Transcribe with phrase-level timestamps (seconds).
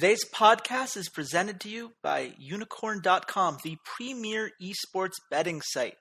[0.00, 5.98] Today's podcast is presented to you by unikrn.com, the premier esports betting site.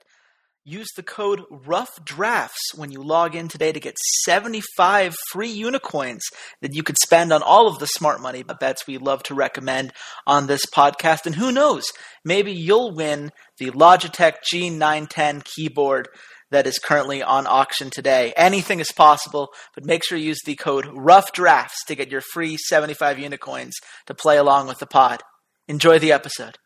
[0.64, 6.22] Use the code Rough Drafts when you log in today to get 75 free unikoins
[6.62, 9.92] that you could spend on all of the smart money bets we love to recommend
[10.26, 11.26] on this podcast.
[11.26, 11.84] And who knows,
[12.24, 16.08] maybe you'll win the Logitech G910 keyboard
[16.52, 18.34] that is currently on auction today.
[18.36, 22.22] Anything is possible, but make sure you use the code Rough Drafts to get your
[22.22, 23.74] free 75 unikoins
[24.08, 25.22] to play along with the pod.
[25.68, 26.58] Enjoy the episode.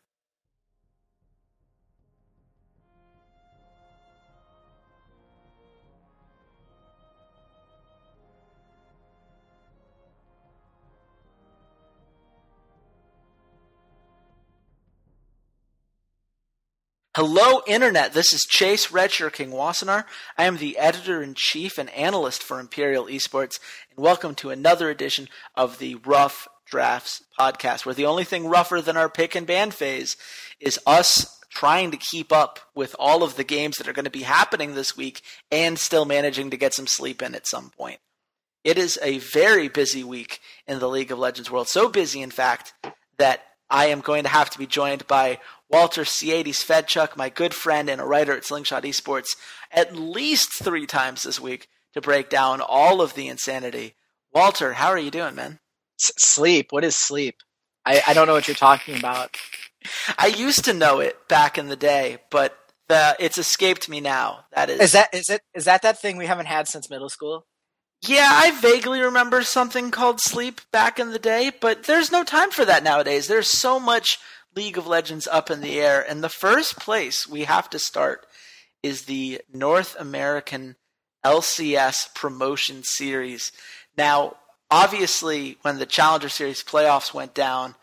[17.16, 18.12] Hello, Internet.
[18.12, 20.04] This is Chase Redshirt King Wassenaar.
[20.36, 24.90] I am the editor in chief and analyst for Imperial Esports, and welcome to another
[24.90, 29.46] edition of the Rough Drafts podcast, where the only thing rougher than our pick and
[29.46, 30.16] ban phase
[30.58, 34.10] is us trying to keep up with all of the games that are going to
[34.10, 38.00] be happening this week and still managing to get some sleep in at some point.
[38.64, 41.68] It is a very busy week in the League of Legends world.
[41.68, 42.74] So busy, in fact,
[43.18, 45.38] that I am going to have to be joined by
[45.70, 49.36] Walter Ciades Fedchuk, my good friend and a writer at Slingshot Esports,
[49.72, 53.94] at least three times this week to break down all of the insanity.
[54.32, 55.60] Walter, how are you doing, man?
[56.00, 56.68] S- sleep.
[56.70, 57.36] What is sleep?
[57.84, 59.36] I, I don't know what you're talking about.
[60.18, 62.56] I used to know it back in the day, but
[62.88, 64.46] the, it's escaped me now.
[64.54, 67.08] That is Is that is it is that that thing we haven't had since middle
[67.08, 67.46] school?
[68.06, 72.50] Yeah, I vaguely remember something called sleep back in the day, but there's no time
[72.50, 73.28] for that nowadays.
[73.28, 74.18] There's so much
[74.54, 78.26] League of Legends up in the air, and the first place we have to start
[78.82, 80.76] is the North American
[81.24, 83.52] LCS promotion series.
[83.96, 84.36] Now,
[84.70, 87.74] obviously, when the Challenger Series playoffs went down,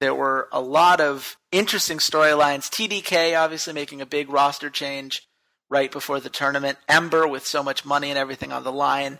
[0.00, 2.68] there were a lot of interesting storylines.
[2.68, 5.26] TDK obviously making a big roster change
[5.68, 6.78] right before the tournament.
[6.88, 9.18] Ember with so much money and everything on the line,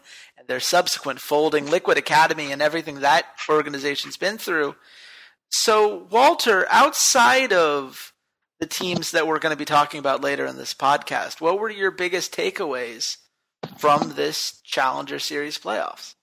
[0.49, 1.71] their subsequent folding.
[1.71, 4.75] Liquid Academy and everything that organization's been through.
[5.51, 8.12] So, Walter, outside of
[8.59, 11.71] the teams that we're going to be talking about later in this podcast, what were
[11.71, 13.17] your biggest takeaways
[13.79, 16.15] from this Challenger Series playoffs?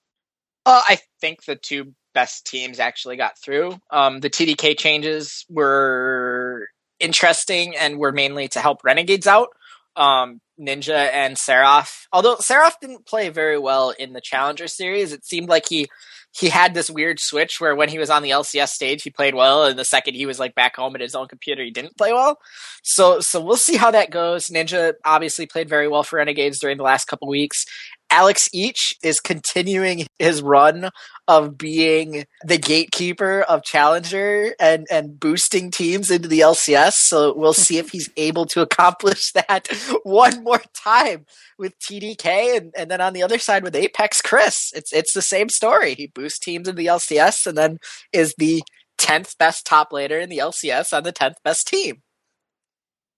[0.66, 3.78] Uh, I think the two best teams actually got through.
[3.90, 6.68] Um, the TDK changes were
[7.00, 9.48] interesting and were mainly to help Renegades out.
[9.96, 12.06] Um, Ninja and Seraph.
[12.12, 15.88] Although Seraph didn't play very well in the Challenger series, it seemed like he
[16.36, 19.34] he had this weird switch where when he was on the LCS stage he played
[19.34, 21.96] well, and the second he was like back home at his own computer he didn't
[21.96, 22.38] play well.
[22.82, 24.48] So so we'll see how that goes.
[24.48, 27.66] Ninja obviously played very well for Renegades during the last couple weeks.
[28.10, 30.90] Alex Ich is continuing his run
[31.26, 36.92] of being the gatekeeper of Challenger and, and boosting teams into the LCS.
[36.92, 39.68] So we'll see if he's able to accomplish that
[40.04, 41.26] one more time
[41.58, 44.72] with TDK and, and then on the other side with Apex Chris.
[44.74, 45.94] It's it's the same story.
[45.94, 47.78] He boosts teams in the LCS and then
[48.12, 48.62] is the
[48.96, 52.03] tenth best top laner in the LCS on the tenth best team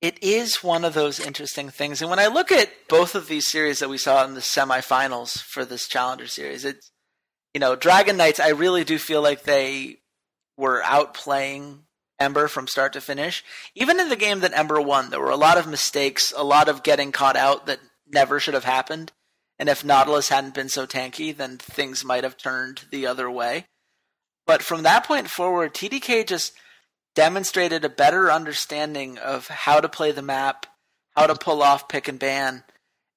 [0.01, 2.01] it is one of those interesting things.
[2.01, 5.41] And when I look at both of these series that we saw in the semifinals
[5.41, 6.91] for this Challenger series, it's
[7.57, 9.97] you know, Dragon Knights, I really do feel like they
[10.59, 11.85] were outplaying
[12.21, 13.43] Ember from start to finish.
[13.75, 16.69] Even in the game that Ember won, there were a lot of mistakes, a lot
[16.69, 19.11] of getting caught out that never should have happened.
[19.59, 23.65] And if Nautilus hadn't been so tanky, then things might have turned the other way.
[24.47, 26.53] But from that point forward, TDK just
[27.17, 30.67] demonstrated a better understanding of how to play the map,
[31.17, 32.63] how to pull off pick and ban.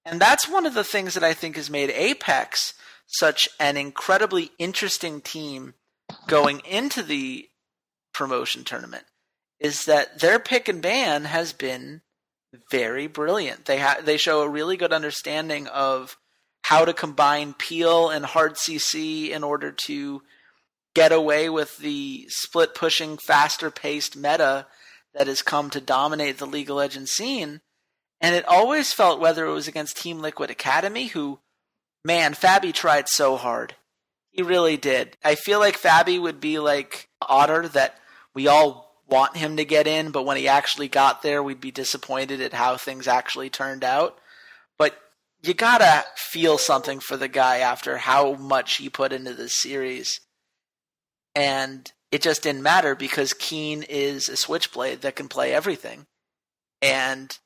[0.03, 2.73] And that's one of the things that I think has made Apex
[3.05, 5.75] such an incredibly interesting team
[6.27, 7.47] going into the
[8.13, 9.03] promotion tournament
[9.59, 12.01] is that their pick and ban has been
[12.71, 13.65] very brilliant.
[13.65, 16.17] They ha- they show a really good understanding of
[16.61, 20.21] how to combine peel and hard CC in order to
[20.99, 24.67] get away with the split pushing, faster paced meta
[25.13, 27.61] that has come to dominate the League of Legends scene.
[28.19, 31.39] And it always felt, whether it was against Team Liquid Academy, who,
[32.03, 33.75] man, Fabi tried so hard.
[34.29, 35.15] He really did.
[35.23, 37.97] I feel like Fabi would be like Otter, that
[38.33, 41.71] we all want him to get in, but when he actually got there, we'd be
[41.71, 44.19] disappointed at how things actually turned out.
[44.77, 44.99] But
[45.41, 50.19] you gotta feel something for the guy after how much he put into this series
[51.35, 56.07] and it just didn't matter because Keane is a switchblade that can play everything,
[56.81, 57.37] and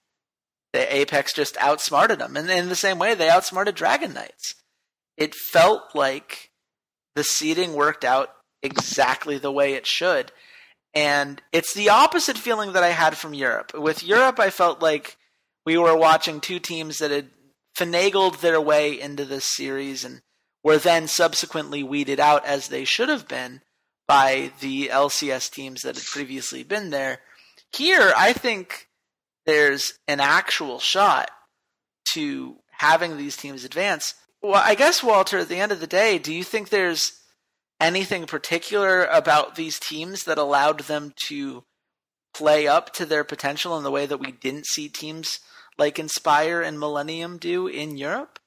[0.74, 2.36] the Apex just outsmarted them.
[2.36, 4.56] And in the same way, they outsmarted Dragon Knights.
[5.18, 6.50] It felt like
[7.16, 8.30] the seeding worked out
[8.64, 10.32] exactly the way it should.
[10.96, 13.72] And it's the opposite feeling that I had from Europe.
[13.76, 15.18] With Europe, I felt like
[15.66, 17.30] we were watching two teams that had
[17.78, 20.22] finagled their way into this series and
[20.64, 23.62] were then subsequently weeded out as they should have been
[24.08, 27.20] by the LCS teams that had previously been there.
[27.76, 28.88] Here, I think
[29.46, 31.32] there's an actual shot
[32.14, 34.14] to having these teams advance.
[34.42, 37.24] Well, I guess, Walter, at the end of the day, do you think there's
[37.80, 41.64] anything particular about these teams that allowed them to
[42.34, 45.40] play up to their potential in the way that we didn't see teams
[45.78, 48.40] like Inspire and Millennium do in Europe?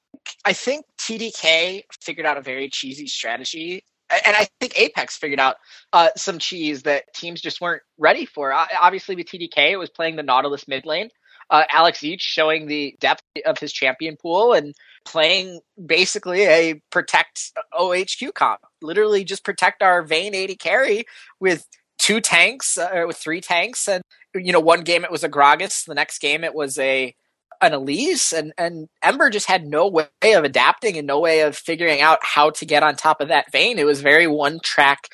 [0.45, 3.83] I think TDK figured out a very cheesy strategy.
[4.09, 5.57] And I think Apex figured out
[5.91, 8.53] uh, some cheese that teams just weren't ready for.
[8.53, 11.09] Obviously, with TDK, it was playing the Nautilus mid lane.
[11.49, 14.73] Uh, Alex Ich showing the depth of his champion pool and
[15.05, 18.61] playing basically a protect OHQ comp.
[18.81, 21.05] Literally just protect our Vayne AD carry
[21.39, 21.65] with
[21.97, 23.87] two tanks, uh, with three tanks.
[23.87, 24.03] And,
[24.35, 27.15] you know, one game it was a Gragas, the next game it was a
[27.61, 31.57] an Elise, and, and Ember just had no way of adapting and no way of
[31.57, 33.79] figuring out how to get on top of that Vayne.
[33.79, 35.07] It was very one track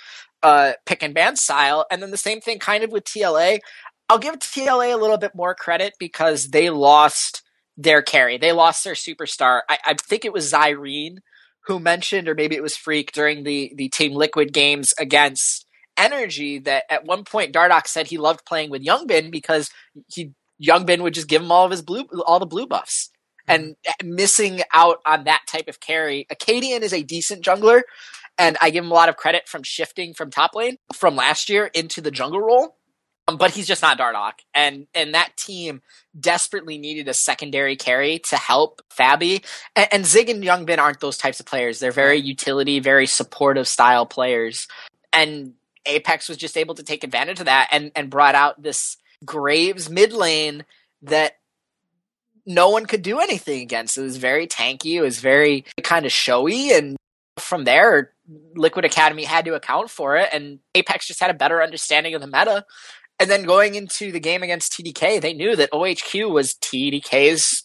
[0.43, 1.85] uh, pick and ban style.
[1.89, 3.59] And then the same thing kind of with TLA.
[4.09, 7.41] I'll give TLA a little bit more credit because they lost
[7.77, 8.37] their carry.
[8.37, 9.61] They lost their superstar.
[9.69, 11.17] I, I think it was Zirene
[11.65, 16.59] who mentioned, or maybe it was Freak during the the Team Liquid games against Energy
[16.59, 19.69] that at one point Dardoch said he loved playing with Youngbin because
[20.07, 23.09] he Youngbin would just give him all of his blue all the blue buffs.
[23.47, 27.81] And missing out on that type of carry, Acadian is a decent jungler,
[28.37, 31.49] and I give him a lot of credit from shifting from top lane from last
[31.49, 32.77] year into the jungle role
[33.27, 35.81] um, but he's just not Dardoch, and and that team
[36.19, 39.45] desperately needed a secondary carry to help Fabi.
[39.75, 41.79] And, and Zig and Youngbin aren't those types of players.
[41.79, 44.67] They're very utility, very supportive style players,
[45.13, 45.53] and
[45.85, 49.89] Apex was just able to take advantage of that and and brought out this Graves
[49.89, 50.65] mid lane
[51.01, 51.33] that
[52.45, 53.97] no one could do anything against.
[53.97, 54.95] It was very tanky.
[54.95, 56.97] It was very kind of showy, and
[57.37, 58.11] from there,
[58.55, 62.21] Liquid Academy had to account for it, and Apex just had a better understanding of
[62.21, 62.65] the meta
[63.19, 67.63] and then going into the game against TDK, they knew that OHQ was TDK's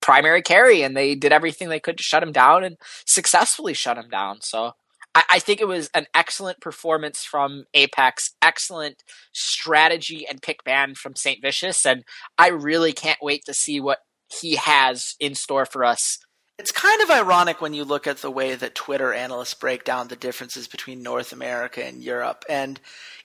[0.00, 3.96] primary carry, and they did everything they could to shut him down and successfully shut
[3.96, 4.40] him down.
[4.42, 4.72] So
[5.14, 10.94] I, I think it was an excellent performance from Apex, excellent strategy and pick ban
[10.94, 11.40] from St.
[11.42, 12.04] Vicious, and
[12.38, 13.98] I really can't wait to see what
[14.40, 16.18] he has in store for us
[16.62, 20.06] it's kind of ironic when you look at the way that Twitter analysts break down
[20.06, 22.44] the differences between North America and Europe.
[22.48, 22.78] And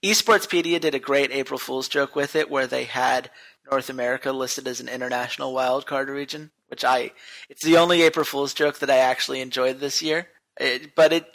[0.04, 3.30] Esportspedia did a great April Fool's joke with it where they had
[3.70, 7.12] North America listed as an international wildcard region, which I
[7.48, 10.30] it's the only April Fool's joke that I actually enjoyed this year.
[10.60, 11.26] It, but it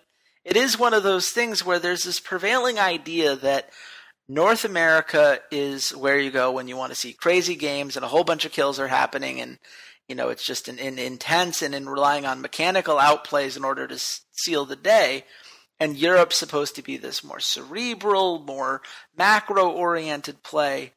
[0.44, 3.70] it is one of those things where there's this prevailing idea that
[4.28, 8.08] North America is where you go when you want to see crazy games and a
[8.08, 9.58] whole bunch of kills are happening and
[10.08, 13.86] you know it's just an, an intense and in relying on mechanical outplays in order
[13.86, 13.98] to
[14.32, 15.24] seal the day
[15.82, 18.82] and Europe's supposed to be this more cerebral, more
[19.18, 20.92] macro oriented play.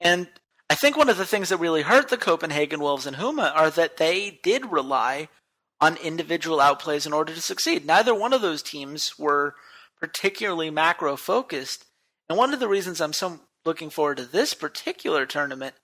[0.00, 0.28] And
[0.70, 3.70] I think one of the things that really hurt the Copenhagen Wolves and Huma are
[3.70, 5.28] that they did rely
[5.80, 7.86] on individual outplays in order to succeed.
[7.86, 9.54] Neither one of those teams were
[9.98, 11.86] particularly macro focused.
[12.28, 15.74] And one of the reasons I'm so looking forward to this particular tournament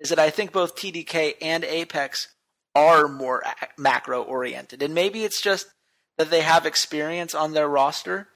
[0.00, 2.28] is that I think both TDK and Apex
[2.74, 3.42] are more
[3.78, 4.82] macro oriented.
[4.82, 5.68] And maybe it's just
[6.18, 8.28] that they have experience on their roster.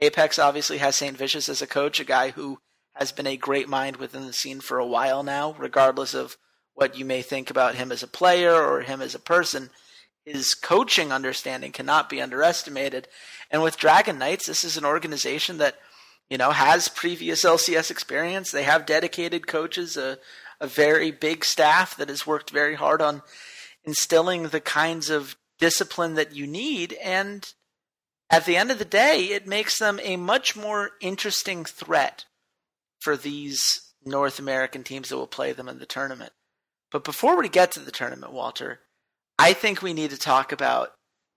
[0.00, 1.16] Apex obviously has St.
[1.16, 2.58] Vicious as a coach, a guy who
[2.94, 6.36] has been a great mind within the scene for a while now, regardless of
[6.74, 9.70] what you may think about him as a player or him as a person.
[10.24, 13.08] His coaching understanding cannot be underestimated.
[13.50, 15.76] And with Dragon Knights, this is an organization that,
[16.30, 18.50] you know, has previous LCS experience.
[18.50, 20.18] They have dedicated coaches, a,
[20.60, 23.22] a very big staff that has worked very hard on
[23.84, 26.96] instilling the kinds of discipline that you need.
[27.02, 27.52] And
[28.30, 32.26] at the end of the day, it makes them a much more interesting threat
[33.00, 36.32] for these North American teams that will play them in the tournament.
[36.90, 38.80] But before we get to the tournament, Walter,
[39.38, 40.92] I think we need to talk about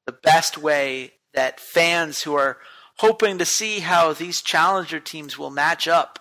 [0.05, 2.57] the best way that fans who are
[2.97, 6.19] hoping to see how these challenger teams will match up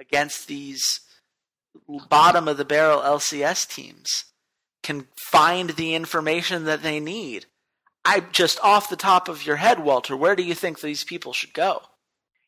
[0.00, 1.00] against these
[2.08, 4.24] bottom of the barrel LCS teams
[4.82, 7.46] can find the information that they need.
[8.04, 11.32] I just off the top of your head, Walter, where do you think these people
[11.32, 11.80] should go?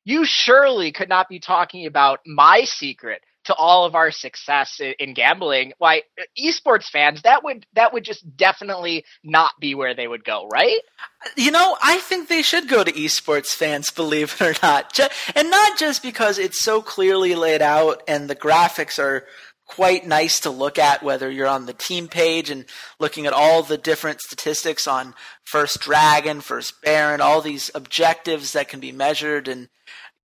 [0.05, 5.15] You surely could not be talking about my secret to all of our success in
[5.15, 6.03] gambling, why
[6.39, 10.81] esports fans that would that would just definitely not be where they would go, right?
[11.37, 14.99] You know, I think they should go to esports fans, believe it or not,
[15.35, 19.25] and not just because it's so clearly laid out and the graphics are
[19.67, 22.65] quite nice to look at whether you're on the team page and
[23.01, 25.13] looking at all the different statistics on
[25.43, 29.69] first dragon first baron all these objectives that can be measured and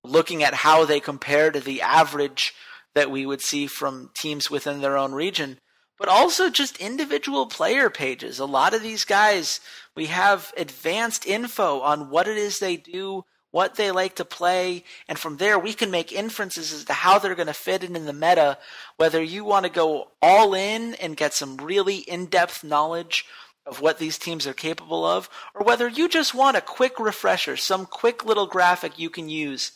[0.01, 2.53] looking at how they compare to the average
[2.95, 5.59] that we would see from teams within their own region
[5.99, 9.59] but also just individual player pages a lot of these guys
[9.95, 13.23] we have advanced info on what it is they do
[13.53, 17.19] what they like to play, and from there we can make inferences as to how
[17.19, 18.57] they're going to fit in in the meta.
[18.97, 23.25] Whether you want to go all in and get some really in depth knowledge
[23.67, 27.55] of what these teams are capable of, or whether you just want a quick refresher,
[27.55, 29.71] some quick little graphic you can use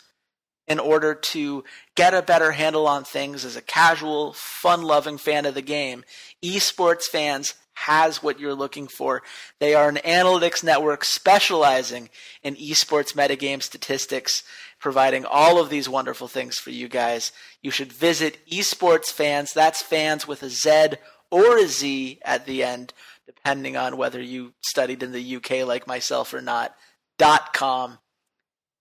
[0.68, 1.64] in order to
[1.96, 6.04] get a better handle on things as a casual, fun loving fan of the game.
[6.44, 9.22] Esports fans has what you're looking for.
[9.60, 12.10] They are an analytics network specializing
[12.42, 14.44] in esports metagame statistics,
[14.80, 17.32] providing all of these wonderful things for you guys.
[17.62, 19.54] You should visit esports fans.
[19.54, 20.96] That's fans with a Z
[21.30, 22.94] or a Z at the end,
[23.26, 26.76] depending on whether you studied in the UK like myself or not.
[27.20, 28.00] Dot com.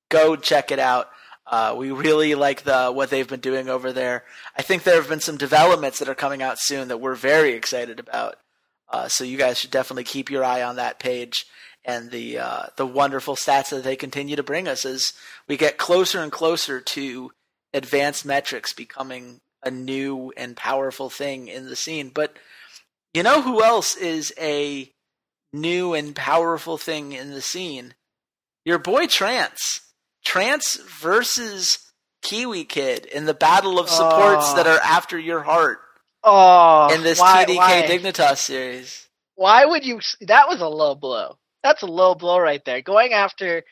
[0.09, 1.09] Go check it out.
[1.47, 4.25] Uh, we really like the what they've been doing over there.
[4.57, 7.53] I think there have been some developments that are coming out soon that we're very
[7.53, 8.37] excited about.
[8.89, 11.47] Uh, so you guys should definitely keep your eye on that page
[11.85, 15.13] and the uh, the wonderful stats that they continue to bring us as
[15.47, 17.31] we get closer and closer to
[17.73, 22.11] advanced metrics becoming a new and powerful thing in the scene.
[22.13, 22.37] But
[23.15, 24.93] you know who else is a
[25.53, 27.95] new and powerful thing in the scene?
[28.65, 29.81] Your boy Trance.
[30.27, 31.79] Trance versus
[32.23, 34.57] Kiwi Kid in the battle of supports oh.
[34.57, 34.97] that are ah.
[34.97, 35.79] after your heart.
[36.25, 37.87] Oh, in this why, TDK why?
[37.87, 39.09] Dignitas series.
[39.37, 40.01] Why would you?
[40.23, 41.39] That was a low blow.
[41.63, 42.83] That's a low blow right there.
[42.83, 43.63] Going after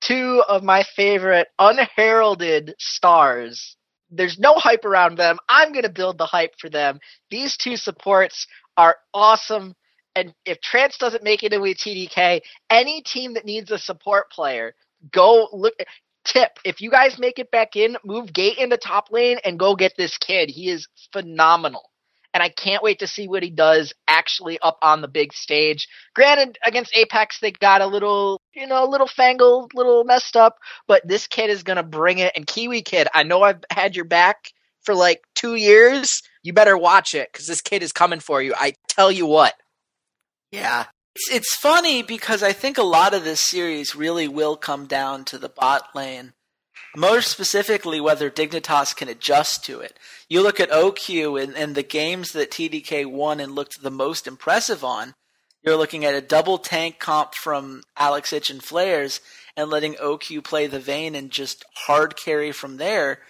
[0.00, 3.76] two of my favorite unheralded stars.
[4.10, 5.38] There's no hype around them.
[5.48, 6.98] I'm going to build the hype for them.
[7.30, 9.76] These two supports are awesome.
[10.16, 14.32] And if Trance doesn't make it into a TDK, any team that needs a support
[14.32, 14.74] player,
[15.12, 15.74] go look
[16.24, 19.58] tip if you guys make it back in move gate in the top lane and
[19.58, 21.90] go get this kid he is phenomenal
[22.32, 25.88] and I can't wait to see what he does actually up on the big stage.
[26.14, 30.58] Granted, against Apex, they got a little, you know, a little fangled, little messed up,
[30.86, 32.32] but this kid is going to bring it.
[32.36, 34.52] And Kiwi Kid, I know I've had your back
[34.82, 36.22] for like two years.
[36.42, 38.54] You better watch it because this kid is coming for you.
[38.56, 39.54] I tell you what.
[40.52, 40.86] Yeah.
[41.14, 45.24] It's, it's funny because I think a lot of this series really will come down
[45.26, 46.34] to the bot lane
[46.96, 49.98] more specifically, whether Dignitas can adjust to it.
[50.28, 54.26] You look at OQ and, and the games that TDK won and looked the most
[54.26, 55.14] impressive on.
[55.62, 59.20] You're looking at a double tank comp from Alex Ich and Flares
[59.56, 63.20] and letting OQ play the Vayne and just hard carry from there.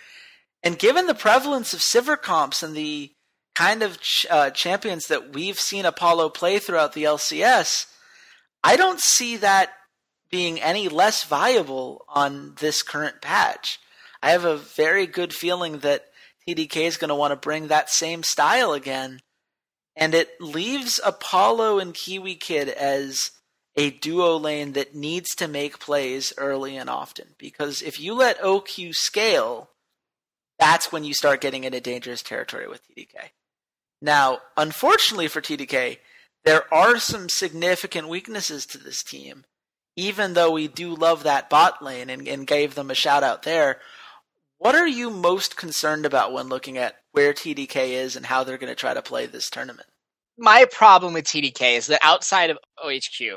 [0.62, 3.12] And given the prevalence of Sivir comps and the
[3.60, 7.84] kind of ch- uh, champions that we've seen Apollo play throughout the LCS,
[8.64, 9.70] I don't see that
[10.30, 13.78] being any less viable on this current patch.
[14.22, 16.06] I have a very good feeling that
[16.48, 19.20] TDK is going to want to bring that same style again.
[19.94, 23.30] And it leaves Apollo and Kiwi Kid as
[23.76, 27.34] a duo lane that needs to make plays early and often.
[27.36, 29.68] Because if you let OQ scale,
[30.58, 33.30] that's when you start getting into dangerous territory with TDK.
[34.00, 35.98] Now, unfortunately for TDK,
[36.44, 39.44] there are some significant weaknesses to this team
[40.00, 43.42] even though we do love that bot lane and, and gave them a shout out
[43.42, 43.80] there,
[44.58, 48.58] what are you most concerned about when looking at where TDK is and how they're
[48.58, 49.88] going to try to play this tournament?
[50.38, 53.36] My problem with TDK is that outside of OHQ,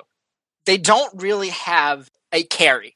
[0.66, 2.96] they don't really have a carry.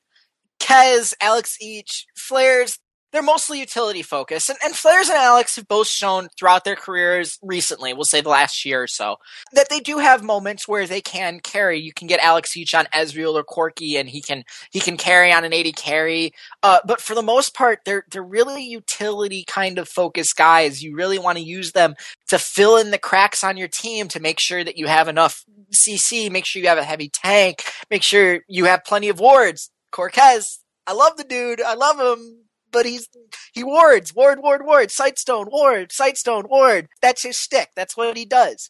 [0.60, 2.80] Kez, Alex Ich, Flares,
[3.12, 4.50] they're mostly utility focused.
[4.50, 8.30] And, and Flares and Alex have both shown throughout their careers recently, we'll say the
[8.30, 9.18] last year or so,
[9.54, 11.80] that they do have moments where they can carry.
[11.80, 15.32] You can get Alex Ich on Ezreal or Corki and he can he can carry
[15.32, 16.32] on an AD carry.
[16.64, 20.84] Uh, but for the most part, they're they're really utility kind of focused guys.
[20.84, 21.96] You really want to use them
[22.28, 25.46] to fill in the cracks on your team to make sure that you have enough
[25.74, 29.72] CC, make sure you have a heavy tank, make sure you have plenty of wards.
[29.92, 31.62] Cortez, I love the dude.
[31.62, 33.08] I love him but he's
[33.54, 36.90] he wards, ward, ward, ward, sightstone, ward, sightstone, ward.
[37.02, 37.70] That's his stick.
[37.76, 38.70] That's what he does.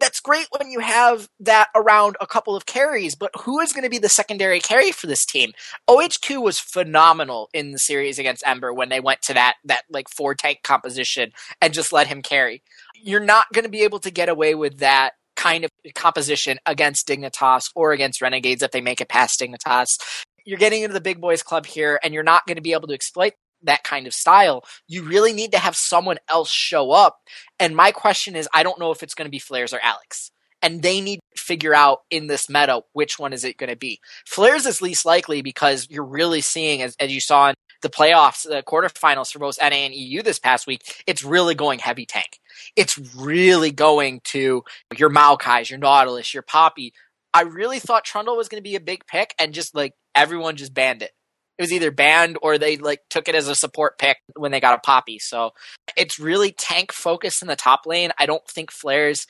[0.00, 3.84] that's great when you have that around a couple of carries, but who is going
[3.84, 5.52] to be the secondary carry for this team?
[5.88, 10.08] OHQ was phenomenal in the series against Ember when they went to that that like
[10.08, 12.62] four tank composition and just let him carry.
[12.94, 17.08] You're not going to be able to get away with that kind of composition against
[17.08, 19.98] Dignitas or against Renegades if they make it past Dignitas.
[20.44, 22.88] You're getting into the big boys club here and you're not going to be able
[22.88, 27.18] to exploit that kind of style, you really need to have someone else show up.
[27.58, 30.30] And my question is, I don't know if it's going to be Flares or Alex.
[30.62, 33.76] And they need to figure out in this meta which one is it going to
[33.76, 33.98] be.
[34.26, 38.42] Flares is least likely because you're really seeing, as, as you saw in the playoffs,
[38.42, 42.38] the quarterfinals for both NA and EU this past week, it's really going heavy tank.
[42.76, 44.62] It's really going to
[44.98, 46.92] your Maokai's, your Nautilus, your Poppy.
[47.32, 50.56] I really thought Trundle was going to be a big pick and just like everyone
[50.56, 51.12] just banned it
[51.58, 54.60] it was either banned or they like took it as a support pick when they
[54.60, 55.18] got a poppy.
[55.18, 55.50] So
[55.94, 58.12] it's really tank focused in the top lane.
[58.18, 59.26] I don't think Flares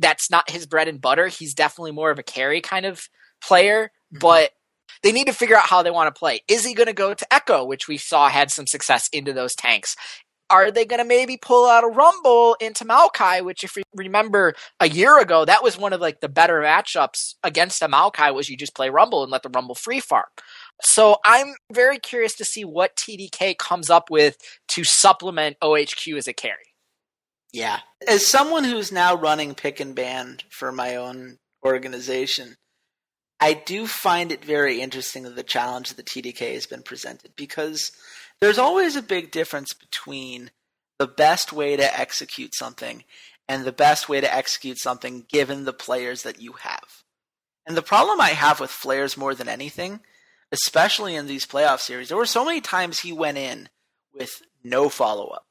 [0.00, 1.28] that's not his bread and butter.
[1.28, 3.08] He's definitely more of a carry kind of
[3.40, 4.18] player, mm-hmm.
[4.18, 4.50] but
[5.02, 6.40] they need to figure out how they want to play.
[6.48, 9.54] Is he going to go to Ekko, which we saw had some success into those
[9.54, 9.94] tanks?
[10.50, 14.54] Are they going to maybe pull out a Rumble into Maokai, which if you remember
[14.80, 18.48] a year ago, that was one of like the better matchups against a Maokai was
[18.48, 20.26] you just play Rumble and let the Rumble free farm.
[20.82, 24.36] So I'm very curious to see what TDK comes up with
[24.68, 26.74] to supplement OHQ as a carry.
[27.52, 27.80] Yeah.
[28.06, 32.56] As someone who's now running pick and ban for my own organization,
[33.40, 37.92] I do find it very interesting that the challenge that TDK has been presented because
[38.40, 40.50] there's always a big difference between
[40.98, 43.04] the best way to execute something
[43.48, 47.02] and the best way to execute something given the players that you have.
[47.66, 50.00] And the problem I have with flares more than anything
[50.52, 52.08] especially in these playoff series.
[52.08, 53.68] There were so many times he went in
[54.12, 55.46] with no follow up,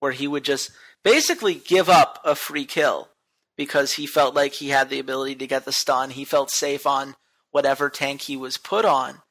[0.00, 0.70] where he would just
[1.02, 3.08] basically give up a free kill
[3.56, 6.10] because he felt like he had the ability to get the stun.
[6.10, 7.16] He felt safe on
[7.50, 9.22] whatever tank he was put on.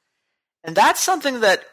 [0.63, 1.63] And that's something that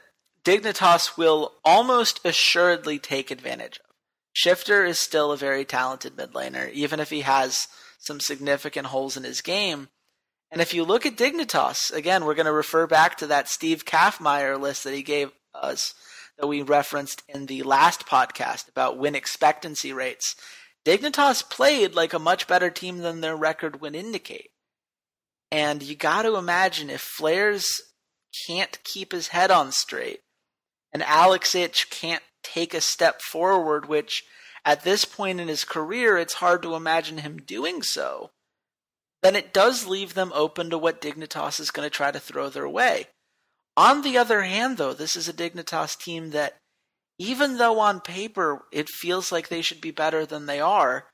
[0.44, 3.94] Dignitas will almost assuredly take advantage of.
[4.32, 7.68] Shifter is still a very talented mid laner, even if he has
[7.98, 9.88] some significant holes in his game.
[10.50, 13.84] And if you look at Dignitas, again, we're going to refer back to that Steve
[13.84, 15.94] Kaffmeyer list that he gave us
[16.38, 20.34] that we referenced in the last podcast about win expectancy rates.
[20.86, 24.50] Dignitas played like a much better team than their record would indicate.
[25.52, 27.82] And you got to imagine if Flares
[28.46, 30.20] can't keep his head on straight
[30.92, 34.24] and Alex Ich can't take a step forward, which
[34.64, 38.30] at this point in his career, it's hard to imagine him doing so
[39.22, 42.48] then it does leave them open to what Dignitas is going to try to throw
[42.48, 43.08] their way.
[43.76, 46.56] On the other hand, though, this is a Dignitas team that,
[47.18, 51.08] even though on paper it feels like they should be better than they are,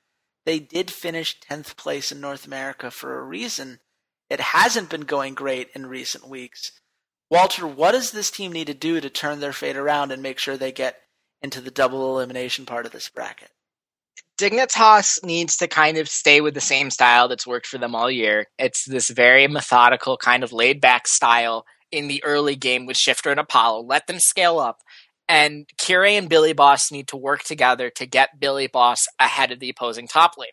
[0.45, 3.81] they did finish 10th place in North America for a reason.
[4.31, 6.73] It hasn't been going great in recent weeks.
[7.31, 10.39] Walter, what does this team need to do to turn their fate around and make
[10.39, 10.97] sure they get
[11.43, 13.51] into the double elimination part of this bracket?
[14.39, 18.11] Dignitas needs to kind of stay with the same style that's worked for them all
[18.11, 18.47] year.
[18.59, 23.31] It's this very methodical, kind of laid back style in the early game with Shifter
[23.31, 23.85] and Apollo.
[23.87, 24.83] Let them scale up.
[25.29, 29.59] And Kirei and Billy Boss need to work together to get Billy Boss ahead of
[29.59, 30.51] the opposing top lane.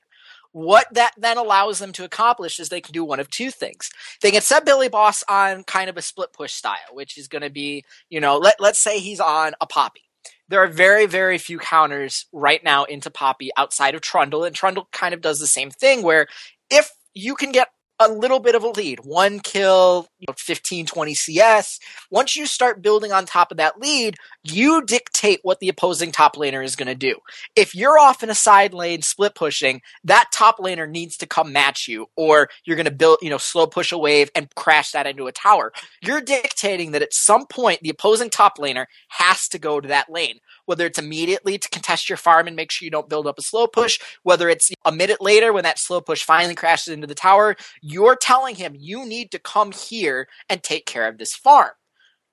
[0.54, 3.89] What that then allows them to accomplish is they can do one of two things.
[4.22, 7.42] They can set Billy Boss on kind of a split push style, which is going
[7.42, 10.04] to be, you know, let, let's say he's on a Poppy
[10.50, 14.88] there are very, very few counters right now into Poppy outside of Trundle, and Trundle
[14.92, 16.28] kind of does the same thing where
[16.70, 17.70] if you can get
[18.10, 19.00] a little bit of a lead.
[19.04, 21.80] One kill, you know, 15, 20 CS.
[22.10, 26.36] Once you start building on top of that lead, you dictate what the opposing top
[26.36, 27.16] laner is going to do.
[27.56, 31.52] If you're off in a side lane split pushing, that top laner needs to come
[31.52, 34.92] match you, or you're going to build, you know, slow push a wave and crash
[34.92, 35.72] that into a tower.
[36.02, 40.10] You're dictating that at some point the opposing top laner has to go to that
[40.10, 43.39] lane whether it's immediately to contest your farm and make sure you don't build up
[43.39, 47.08] a slow push, whether it's a minute later when that slow push finally crashes into
[47.08, 51.36] the tower, you're telling him you need to come here and take care of this
[51.36, 51.71] farm.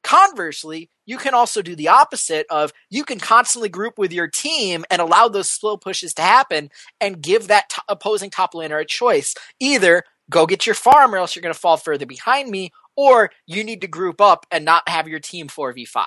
[0.03, 4.85] Conversely, you can also do the opposite of you can constantly group with your team
[4.91, 8.87] and allow those slow pushes to happen and give that t- opposing top laner a
[8.87, 9.35] choice.
[9.59, 13.31] Either go get your farm or else you're going to fall further behind me, or
[13.47, 16.05] you need to group up and not have your team 4v5.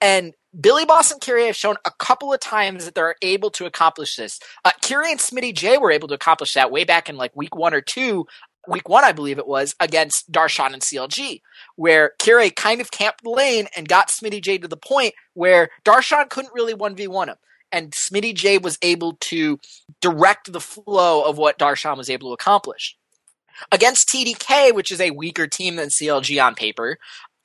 [0.00, 3.66] And Billy Boss and Kirei have shown a couple of times that they're able to
[3.66, 4.40] accomplish this.
[4.64, 7.54] Uh, Kirei and Smitty J were able to accomplish that way back in like week
[7.54, 8.26] one or two,
[8.66, 11.42] week one, I believe it was, against Darshan and CLG,
[11.76, 15.70] where Kirei kind of camped the lane and got Smitty J to the point where
[15.84, 17.36] Darshan couldn't really 1v1 him.
[17.70, 19.58] and Smitty J was able to
[20.00, 22.96] direct the flow of what Darshan was able to accomplish.
[23.72, 26.98] Against TDK, which is a weaker team than CLG on paper,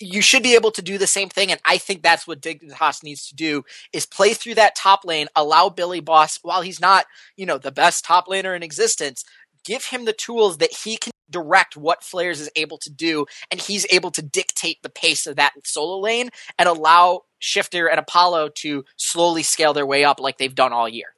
[0.03, 3.03] you should be able to do the same thing, and I think that's what Dignitas
[3.03, 7.05] needs to do: is play through that top lane, allow Billy Boss, while he's not,
[7.35, 9.23] you know, the best top laner in existence,
[9.63, 13.59] give him the tools that he can direct what Flares is able to do, and
[13.59, 18.49] he's able to dictate the pace of that solo lane and allow Shifter and Apollo
[18.55, 21.15] to slowly scale their way up like they've done all year.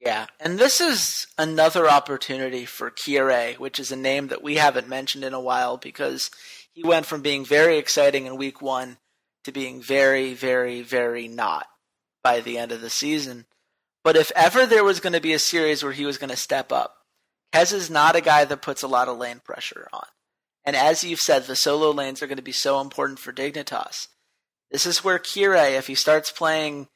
[0.00, 4.88] Yeah, and this is another opportunity for Kirei, which is a name that we haven't
[4.88, 6.30] mentioned in a while because
[6.72, 8.98] he went from being very exciting in week one
[9.44, 11.66] to being very, very, very not
[12.22, 13.46] by the end of the season.
[14.02, 16.36] But if ever there was going to be a series where he was going to
[16.36, 16.96] step up,
[17.52, 20.06] Kez is not a guy that puts a lot of lane pressure on.
[20.64, 24.08] And as you've said, the solo lanes are going to be so important for Dignitas.
[24.70, 26.86] This is where Kirei, if he starts playing you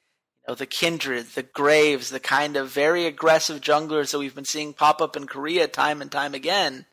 [0.49, 4.75] know, the Kindred, the Graves, the kind of very aggressive junglers that we've been seeing
[4.75, 6.87] pop up in Korea time and time again,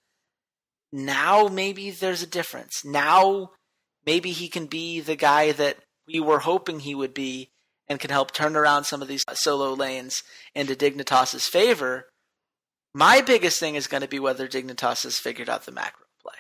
[0.92, 2.84] now maybe there's a difference.
[2.84, 3.52] Now
[4.06, 5.78] maybe he can be the guy that
[6.08, 7.52] we were hoping he would be
[7.88, 10.24] and can help turn around some of these solo lanes
[10.56, 12.08] into Dignitas's favor.
[12.94, 16.40] My biggest thing is going to be whether Dignitas has figured out the macro play.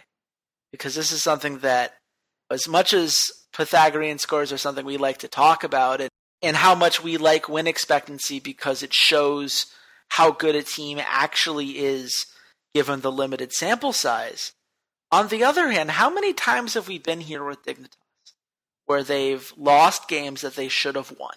[0.71, 1.95] Because this is something that,
[2.49, 3.21] as much as
[3.53, 6.09] Pythagorean scores are something we like to talk about, and,
[6.41, 9.65] and how much we like win expectancy because it shows
[10.09, 12.25] how good a team actually is
[12.73, 14.53] given the limited sample size.
[15.12, 17.97] On the other hand, how many times have we been here with Dignitas
[18.86, 21.36] where they've lost games that they should have won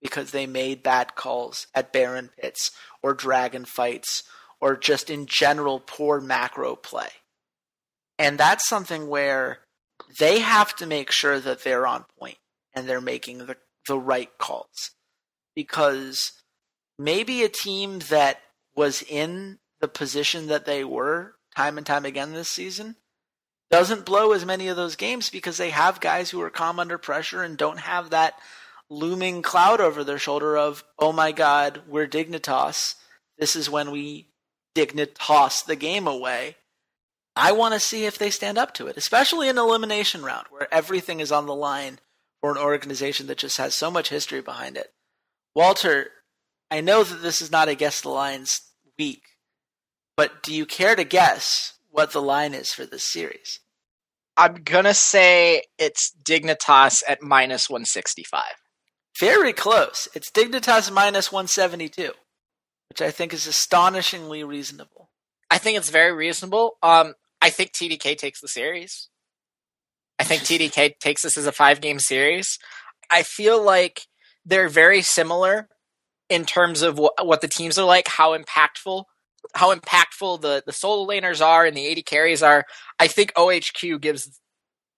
[0.00, 2.70] because they made bad calls at Baron pits
[3.02, 4.22] or dragon fights
[4.60, 7.08] or just in general poor macro play?
[8.18, 9.60] And that's something where
[10.18, 12.38] they have to make sure that they're on point
[12.74, 13.56] and they're making the,
[13.88, 14.90] the right calls.
[15.54, 16.32] Because
[16.98, 18.40] maybe a team that
[18.76, 22.96] was in the position that they were time and time again this season
[23.70, 26.98] doesn't blow as many of those games because they have guys who are calm under
[26.98, 28.34] pressure and don't have that
[28.88, 32.96] looming cloud over their shoulder of, oh my God, we're Dignitas.
[33.38, 34.28] This is when we
[34.74, 36.56] Dignitas the game away.
[37.36, 40.72] I want to see if they stand up to it, especially in elimination round where
[40.74, 42.00] everything is on the line
[42.40, 44.92] for an organization that just has so much history behind it.
[45.54, 46.10] Walter,
[46.70, 48.62] I know that this is not a guess the lines
[48.98, 49.22] week,
[50.20, 53.58] but do you care to guess what the line is for this series?
[54.36, 58.42] I'm gonna say it's Dignitas at minus 165.
[59.18, 60.08] Very close.
[60.14, 62.12] It's Dignitas minus 172,
[62.90, 65.08] which I think is astonishingly reasonable.
[65.50, 66.76] I think it's very reasonable.
[66.82, 69.08] Um, I think TDK takes the series.
[70.18, 72.58] I think TDK takes this as a five game series.
[73.10, 74.02] I feel like
[74.44, 75.70] they're very similar
[76.28, 79.04] in terms of what, what the teams are like, how impactful
[79.54, 82.64] how impactful the, the solo laners are and the AD carries are,
[82.98, 84.40] I think OHQ gives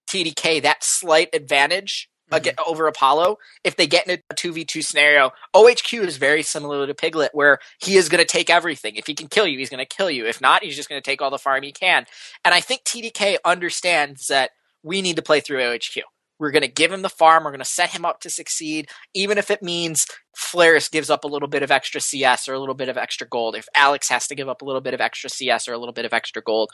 [0.09, 2.69] TDK that slight advantage mm-hmm.
[2.69, 5.31] over Apollo if they get in a 2v2 scenario.
[5.55, 8.95] OHQ is very similar to Piglet, where he is going to take everything.
[8.95, 10.25] If he can kill you, he's going to kill you.
[10.25, 12.05] If not, he's just going to take all the farm he can.
[12.43, 14.51] And I think TDK understands that
[14.83, 16.01] we need to play through OHQ.
[16.39, 17.43] We're going to give him the farm.
[17.43, 21.23] We're going to set him up to succeed, even if it means Flares gives up
[21.23, 23.55] a little bit of extra CS or a little bit of extra gold.
[23.55, 25.93] If Alex has to give up a little bit of extra CS or a little
[25.93, 26.71] bit of extra gold.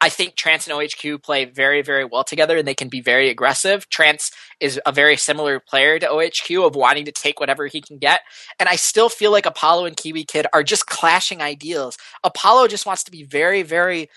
[0.00, 3.30] I think Trance and OHQ play very, very well together and they can be very
[3.30, 3.88] aggressive.
[3.88, 7.98] Trance is a very similar player to OHQ of wanting to take whatever he can
[7.98, 8.20] get.
[8.58, 11.96] And I still feel like Apollo and Kiwi Kid are just clashing ideals.
[12.22, 14.10] Apollo just wants to be very, very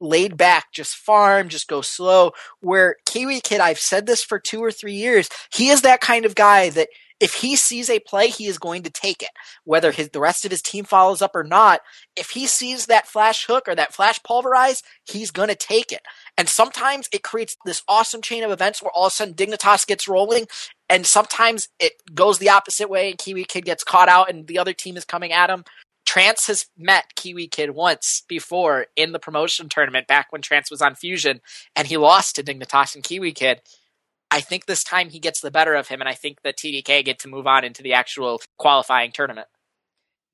[0.00, 2.32] laid back, just farm, just go slow.
[2.60, 6.24] Where Kiwi Kid, I've said this for two or three years, he is that kind
[6.24, 6.88] of guy that
[7.20, 9.30] if he sees a play, he is going to take it.
[9.64, 11.80] Whether his, the rest of his team follows up or not,
[12.16, 16.02] if he sees that flash hook or that flash pulverize, he's going to take it.
[16.36, 19.86] And sometimes it creates this awesome chain of events where all of a sudden Dignitas
[19.86, 20.46] gets rolling,
[20.88, 24.58] and sometimes it goes the opposite way and Kiwi Kid gets caught out and the
[24.58, 25.64] other team is coming at him.
[26.08, 30.80] Trance has met Kiwi Kid once before in the promotion tournament back when Trance was
[30.80, 31.42] on Fusion,
[31.76, 33.60] and he lost to Dignitas and Kiwi Kid.
[34.30, 37.04] I think this time he gets the better of him, and I think the TDK
[37.04, 39.48] get to move on into the actual qualifying tournament.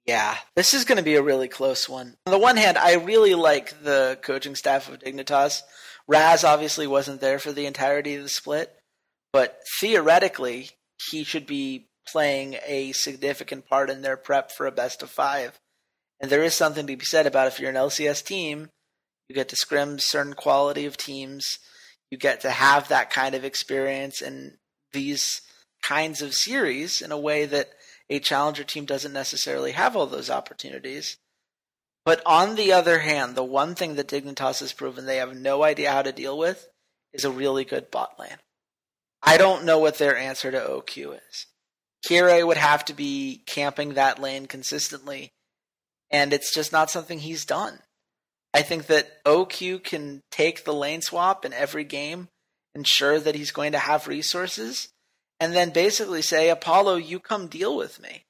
[0.06, 2.18] Yeah, this is going to be a really close one.
[2.24, 5.62] On the one hand, I really like the coaching staff of Dignitas.
[6.06, 8.72] Raz obviously wasn't there for the entirety of the split,
[9.32, 10.70] but theoretically,
[11.10, 15.58] he should be playing a significant part in their prep for a best of five.
[16.24, 18.70] And there is something to be said about if you're an LCS team,
[19.28, 21.58] you get to scrim certain quality of teams,
[22.10, 24.56] you get to have that kind of experience in
[24.94, 25.42] these
[25.82, 27.72] kinds of series in a way that
[28.08, 31.18] a challenger team doesn't necessarily have all those opportunities.
[32.06, 35.62] But on the other hand, the one thing that Dignitas has proven they have no
[35.62, 36.70] idea how to deal with
[37.12, 38.38] is a really good bot lane.
[39.22, 41.46] I don't know what their answer to OQ is.
[42.08, 45.34] Kirei would have to be camping that lane consistently,
[46.10, 47.80] and it's just not something he's done.
[48.52, 52.28] I think that OQ can take the lane swap in every game,
[52.74, 54.88] ensure that he's going to have resources,
[55.40, 58.22] and then basically say, Apollo, you come deal with me.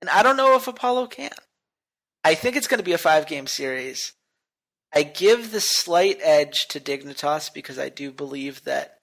[0.00, 1.32] And I don't know if Apollo can.
[2.24, 4.12] I think it's going to be a five game series.
[4.94, 8.98] I give the slight edge to Dignitas because I do believe that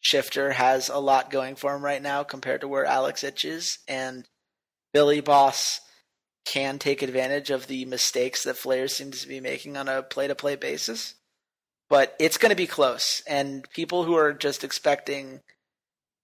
[0.00, 3.78] Shifter has a lot going for him right now compared to where Alex Ich is,
[3.86, 4.24] and
[4.92, 5.80] Billy Boss
[6.46, 10.28] can take advantage of the mistakes that Flair seems to be making on a play
[10.28, 11.14] to play basis.
[11.90, 15.40] But it's going to be close, and people who are just expecting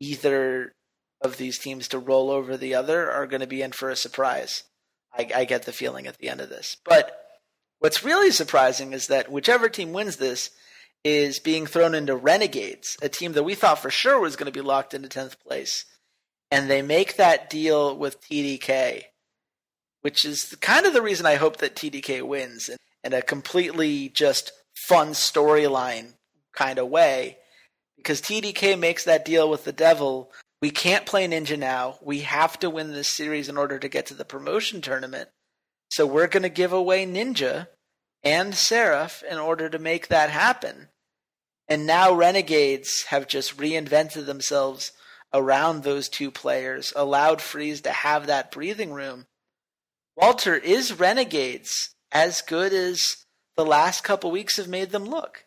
[0.01, 0.73] either
[1.21, 3.97] of these teams to roll over the other are going to be in for a
[3.97, 4.65] surprise.
[5.17, 6.77] I, I get the feeling at the end of this.
[6.85, 7.17] But
[7.79, 10.51] what's really surprising is that whichever team wins this
[11.05, 14.53] is being thrown into Renegades, a team that we thought for sure was going to
[14.53, 15.85] be locked into 10th place.
[16.51, 19.05] And they make that deal with TDK,
[20.03, 22.71] which is kind of the reason I hope that TDK wins
[23.03, 24.53] in a completely just
[24.87, 26.13] fun storyline
[26.53, 27.39] kind of way.
[27.97, 30.31] Because TDK makes that deal with the devil
[30.63, 31.99] we can't play Ninja now.
[32.01, 35.29] We have to win this series in order to get to the promotion tournament.
[35.91, 37.67] So we're going to give away Ninja
[38.23, 40.89] and Seraph in order to make that happen.
[41.67, 44.93] And now Renegades have just reinvented themselves
[45.35, 49.27] around those two players, allowed Freeze to have that breathing room.
[50.17, 53.17] Walter, is Renegades as good as
[53.57, 55.45] the last couple weeks have made them look?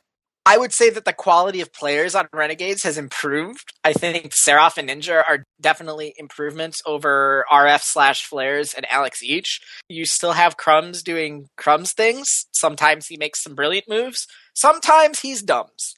[0.48, 3.74] I would say that the quality of players on Renegades has improved.
[3.84, 9.60] I think Seraph and Ninja are definitely improvements over RF slash Flares and Alex Ich.
[9.90, 12.46] You still have Crumbs doing Crumbs things.
[12.52, 14.28] Sometimes he makes some brilliant moves.
[14.54, 15.96] Sometimes he's dumbs.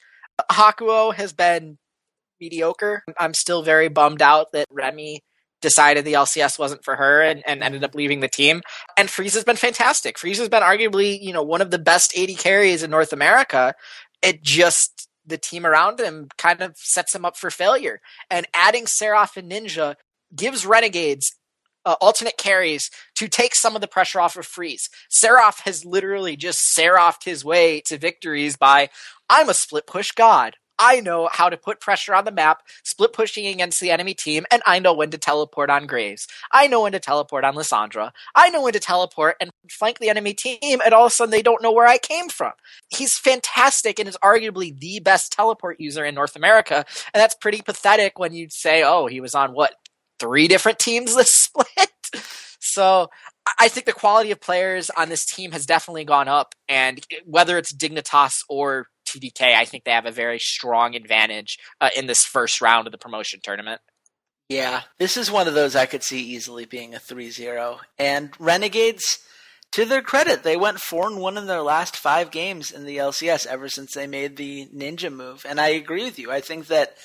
[0.50, 1.78] Hakuho has been
[2.40, 3.04] mediocre.
[3.20, 5.22] I'm still very bummed out that Remy
[5.62, 8.62] decided the LCS wasn't for her and, and ended up leaving the team.
[8.98, 10.18] And Freeze has been fantastic.
[10.18, 13.74] Freeze has been arguably, you know, one of the best AD carries in North America
[14.22, 18.02] it just the team around him kind of sets him up for failure.
[18.30, 19.96] And adding Seraph and Ninja
[20.36, 21.36] gives Renegades
[21.86, 24.90] uh, alternate carries to take some of the pressure off of Freeze.
[25.10, 28.90] Seraph has literally just seraphed his way to victories by
[29.30, 30.56] I'm a split push god.
[30.80, 34.46] I know how to put pressure on the map, split pushing against the enemy team,
[34.52, 36.28] and I know when to teleport on Graves.
[36.52, 38.12] I know when to teleport on Lissandra.
[38.36, 41.32] I know when to teleport and flank the enemy team, and all of a sudden
[41.32, 42.54] they don't know where I came from.
[42.90, 47.62] He's fantastic and is arguably the best teleport user in North America, and that's pretty
[47.62, 49.76] pathetic when you say, oh, he was on what,
[50.20, 51.92] three different teams this split?
[52.60, 53.10] So
[53.60, 57.58] I think the quality of players on this team has definitely gone up, and whether
[57.58, 62.24] it's Dignitas or TDK, I think they have a very strong advantage uh, in this
[62.24, 63.82] first round of the promotion tournament.
[64.50, 67.80] Yeah, this is one of those I could see easily being a 3-0.
[67.98, 69.20] And Renegades,
[69.74, 72.98] to their credit, they went 4 and 1 in their last 5 games in the
[72.98, 75.46] LCS ever since they made the ninja move.
[75.48, 76.32] And I agree with you.
[76.32, 76.96] I think that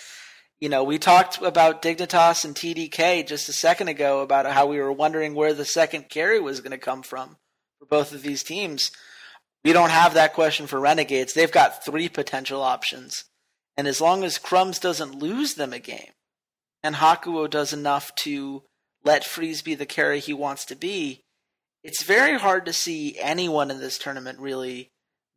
[0.63, 4.79] you know, we talked about Dignitas and TDK just a second ago about how we
[4.79, 7.37] were wondering where the second carry was going to come from
[7.81, 8.93] for both of these teams.
[9.65, 11.35] We don't have that question for Renegades.
[11.35, 13.25] They've got three potential options.
[13.77, 16.13] And as long as Crumbs doesn't lose them a game,
[16.83, 18.65] and Hakuho does enough to
[19.05, 21.23] let Freeze be the carry he wants to be,
[21.83, 24.91] it's very hard to see anyone in this tournament really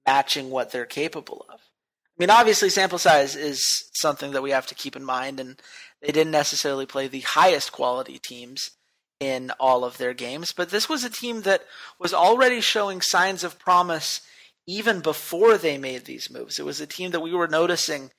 [0.06, 1.60] matching what they're capable of.
[1.60, 5.60] I mean, obviously, sample size is something that we have to keep in mind, and
[6.02, 8.72] they didn't necessarily play the highest quality teams
[9.19, 11.63] in all of their games, but this was a team that
[11.99, 14.21] was already showing signs of promise
[14.67, 16.60] even before they made these moves.
[16.60, 18.12] It was a team that we were noticing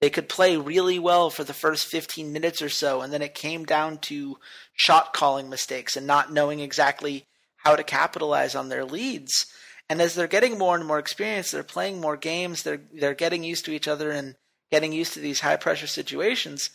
[0.00, 3.34] they could play really well for the first 15 minutes or so, and then it
[3.34, 4.38] came down to
[4.72, 7.26] shot calling mistakes and not knowing exactly
[7.58, 9.46] how to capitalize on their leads.
[9.90, 13.44] And as they're getting more and more experience, they're playing more games, they're they're getting
[13.44, 14.36] used to each other and
[14.70, 16.70] getting used to these high pressure situations.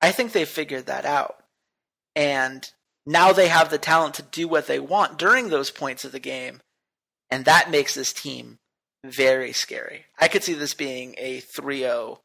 [0.00, 1.42] I think they've figured that out.
[2.16, 2.68] And
[3.06, 6.20] now they have the talent to do what they want during those points of the
[6.20, 6.60] game.
[7.30, 8.58] And that makes this team
[9.04, 10.06] very scary.
[10.18, 12.20] I could see this being a 3 0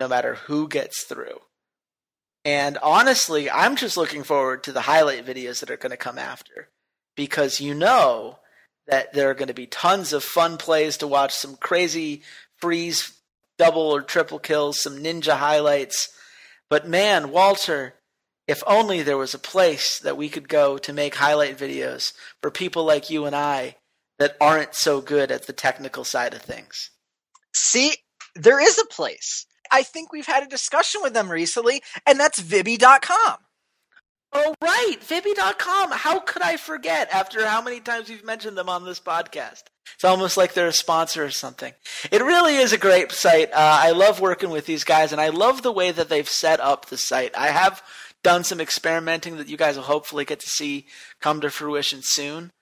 [0.00, 1.40] no matter who gets through.
[2.44, 6.18] And honestly, I'm just looking forward to the highlight videos that are going to come
[6.18, 6.70] after
[7.16, 8.38] because you know
[8.88, 12.22] that there are going to be tons of fun plays to watch, some crazy
[12.56, 13.12] freeze
[13.58, 16.08] double or triple kills, some ninja highlights.
[16.68, 17.94] But man, Walter,
[18.46, 22.50] if only there was a place that we could go to make highlight videos for
[22.50, 23.76] people like you and I
[24.18, 26.90] that aren't so good at the technical side of things.
[27.54, 27.94] See,
[28.34, 29.46] there is a place.
[29.70, 33.36] I think we've had a discussion with them recently, and that's Vibby.com.
[34.34, 34.96] Oh, right.
[35.00, 35.90] Vibby.com.
[35.92, 39.64] How could I forget after how many times we've mentioned them on this podcast?
[39.94, 41.74] It's almost like they're a sponsor or something.
[42.10, 43.52] It really is a great site.
[43.52, 46.60] Uh, I love working with these guys, and I love the way that they've set
[46.60, 47.36] up the site.
[47.36, 47.82] I have
[48.22, 50.86] done some experimenting that you guys will hopefully get to see
[51.20, 52.52] come to fruition soon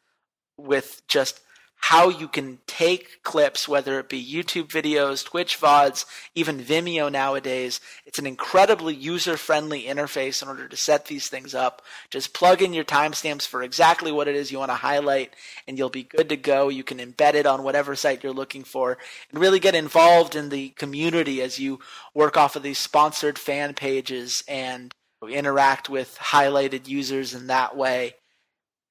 [0.57, 1.41] with just
[1.83, 7.81] how you can take clips, whether it be YouTube videos, Twitch VODs, even Vimeo nowadays.
[8.05, 11.83] It's an incredibly user friendly interface in order to set these things up.
[12.11, 15.35] Just plug in your timestamps for exactly what it is you want to highlight,
[15.67, 16.69] and you'll be good to go.
[16.69, 18.99] You can embed it on whatever site you're looking for
[19.31, 21.81] and really get involved in the community as you
[22.15, 24.95] work off of these sponsored fan pages and
[25.29, 28.15] interact with highlighted users in that way.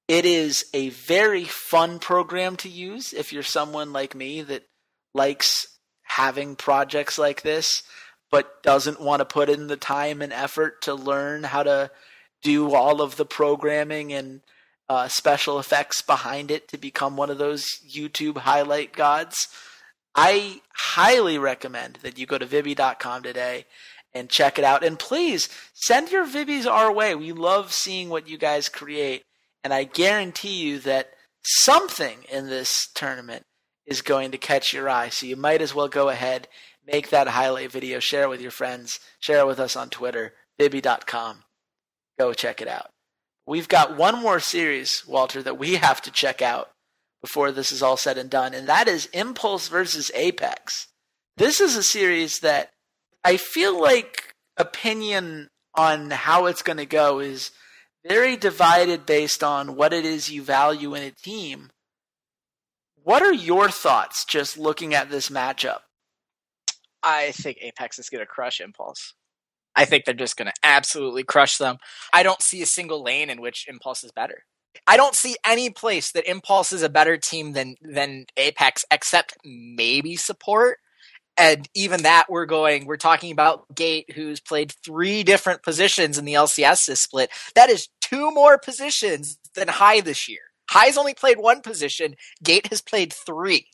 [0.08, 4.63] It is a very fun program to use if you're someone like me that
[5.13, 5.68] likes
[6.04, 7.84] having projects like this,
[8.32, 11.92] but doesn't want to put in the time and effort to learn how to
[12.42, 14.42] do all of the programming and
[14.88, 19.48] uh, special effects behind it to become one of those YouTube highlight gods.
[20.15, 23.65] I highly recommend that you go to Vibbi.com today
[24.13, 24.84] and check it out.
[24.84, 27.15] And please send your Vibbies our way.
[27.15, 29.24] We love seeing what you guys create
[29.63, 31.12] and I guarantee you that
[31.43, 33.43] something in this tournament
[33.86, 35.10] is going to catch your eye.
[35.10, 36.48] So you might as well go ahead,
[36.86, 40.34] make that highlight video, share it with your friends, share it with us on Twitter,
[40.60, 41.43] Vibbi.com.
[42.17, 42.89] Go check it out.
[43.45, 46.69] We've got one more series, Walter, that we have to check out
[47.22, 50.88] before this is all said and done, and that is Impulse versus Apex.
[51.36, 52.69] This is a series that
[53.23, 57.51] I feel like opinion on how it's going to go is
[58.08, 61.69] very divided based on what it is you value in a team.
[63.03, 65.79] What are your thoughts just looking at this matchup?
[67.01, 69.13] I think Apex is going to crush Impulse.
[69.75, 71.77] I think they're just going to absolutely crush them.
[72.12, 74.43] I don't see a single lane in which Impulse is better.
[74.86, 79.38] I don't see any place that Impulse is a better team than than Apex, except
[79.43, 80.79] maybe support
[81.39, 86.25] and even that we're going we're talking about gate who's played three different positions in
[86.25, 87.32] the lcs this split.
[87.56, 90.41] That is two more positions than Hai this year.
[90.69, 92.15] Hai's only played one position.
[92.43, 93.67] Gate has played three.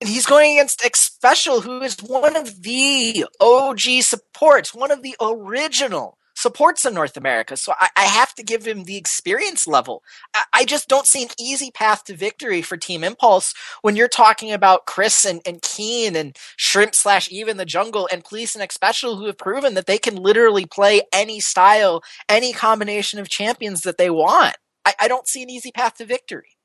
[0.00, 5.14] And he's going against Xpecial, who is one of the OG supports, one of the
[5.20, 7.56] original supports in North America.
[7.56, 10.02] So I, I, have to give him the experience level.
[10.34, 14.08] I, I, just don't see an easy path to victory for Team Impulse when you're
[14.08, 18.68] talking about Cris and, and Keane and Shrimp slash even the jungle and Police and
[18.68, 23.82] Xpecial who have proven that they can literally play any style, any combination of champions
[23.82, 24.56] that they want.
[24.84, 26.56] I, I don't see an easy path to victory.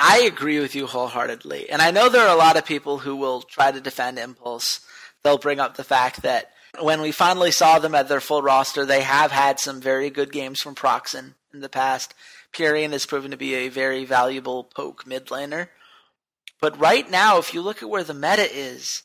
[0.00, 1.70] I agree with you wholeheartedly.
[1.70, 4.80] And I know there are a lot of people who will try to defend Impulse.
[5.22, 8.84] They'll bring up the fact that when we finally saw them at their full roster,
[8.84, 12.14] they have had some very good games from Procxin in the past.
[12.52, 15.68] Pirean has proven to be a very valuable poke mid laner.
[16.60, 19.02] But right now, if you look at where the meta is,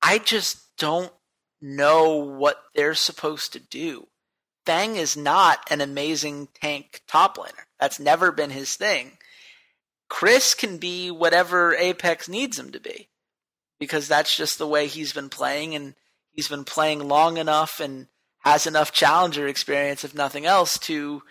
[0.00, 1.12] I just don't
[1.60, 4.08] know what they're supposed to do.
[4.66, 7.64] Fang is not an amazing tank top laner.
[7.80, 9.12] That's never been his thing.
[10.08, 13.08] Cris can be whatever Apex needs him to be
[13.80, 15.94] because that's just the way he's been playing and
[16.32, 18.06] he's been playing long enough and
[18.40, 21.22] has enough challenger experience, if nothing else, to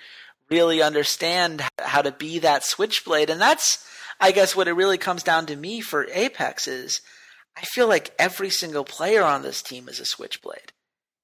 [0.49, 3.29] really understand how to be that switchblade.
[3.29, 3.85] And that's,
[4.19, 7.01] I guess, what it really comes down to me for Apex is
[7.55, 10.71] I feel like every single player on this team is a switchblade.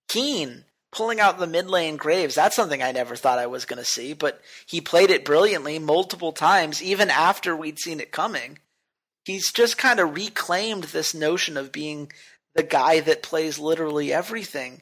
[0.07, 3.79] Keane pulling out the mid lane Graves, that's something I never thought I was going
[3.79, 8.59] to see, but he played it brilliantly multiple times, even after we'd seen it coming.
[9.25, 12.11] He's just kind of reclaimed this notion of being
[12.57, 14.81] the guy that plays literally everything,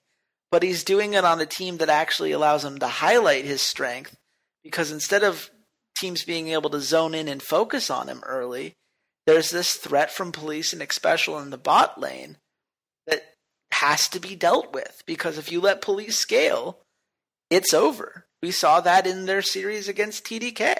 [0.50, 4.16] but he's doing it on a team that actually allows him to highlight his strength
[4.64, 5.52] because instead of
[5.98, 8.74] teams being able to zone in and focus on him early,
[9.28, 12.38] there's this threat from police and Xpecial in the bot lane
[13.08, 13.24] that
[13.74, 16.80] has to be dealt with because if you let police scale,
[17.50, 18.26] it's over.
[18.42, 20.76] We saw that in their series against TDK.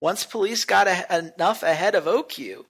[0.00, 2.64] Once police got a- enough ahead of Ohq,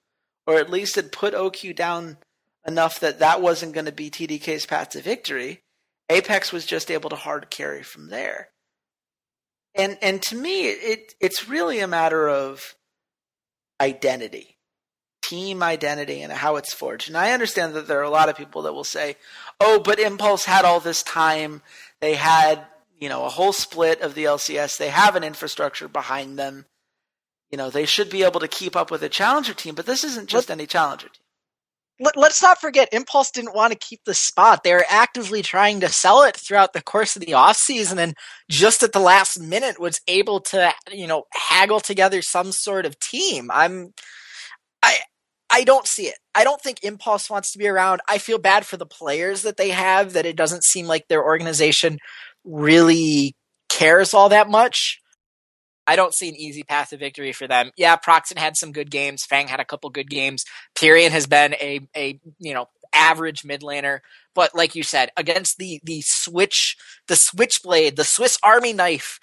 [0.48, 2.18] or at least had put Ohq down
[2.66, 5.62] enough that that wasn't going to be TDK's path to victory.
[6.08, 8.48] Apex was just able to hard carry from there.
[9.74, 12.74] And and to me, it it's really a matter of
[13.80, 14.56] identity,
[15.22, 17.08] team identity, and how it's forged.
[17.08, 19.16] And I understand that there are a lot of people that will say,
[19.60, 21.60] "Oh, but Impulse had all this time.
[22.00, 22.64] They had
[22.98, 24.78] you know, a whole split of the LCS.
[24.78, 26.66] They have an infrastructure behind them.
[27.50, 30.02] You know, they should be able to keep up with a challenger team, but this
[30.02, 31.25] isn't just any challenger team.
[31.98, 34.62] Let, us not forget, Impulse didn't want to keep the spot.
[34.62, 38.14] They were actively trying to sell it throughout the course of the offseason and
[38.50, 43.00] just at the last minute was able to, you know, haggle together some sort of
[43.00, 43.50] team.
[43.50, 43.94] I'm,
[44.82, 44.96] I,
[45.50, 46.16] I don't see it.
[46.34, 48.02] I don't think Impulse wants to be around.
[48.10, 51.24] I feel bad for the players that they have, that it doesn't seem like their
[51.24, 51.98] organization
[52.44, 53.34] really
[53.70, 55.00] cares all that much.
[55.86, 57.70] I don't see an easy path to victory for them.
[57.76, 59.24] Yeah, Procxin had some good games.
[59.24, 60.44] Fang had a couple good games.
[60.74, 64.00] Pirean has been a a you know average mid laner,
[64.34, 66.76] but like you said, against the the switch
[67.08, 69.20] the switchblade, the Swiss Army knife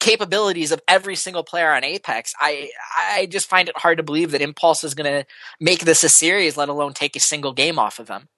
[0.00, 4.32] capabilities of every single player on Apex, I I just find it hard to believe
[4.32, 5.26] that Impulse is going to
[5.60, 8.28] make this a series, let alone take a single game off of them.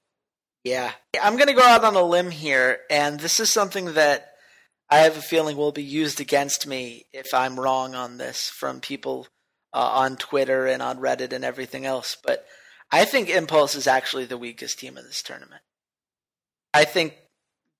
[0.65, 4.32] Yeah, I'm going to go out on a limb here, and this is something that
[4.93, 8.83] I have a feeling will be used against me if I'm wrong on this from
[8.83, 9.27] people
[9.73, 12.19] uh, on Twitter and on Reddit and everything else.
[12.23, 12.45] But
[12.91, 15.63] I think Impulse is actually the weakest team in this tournament.
[16.75, 17.17] I think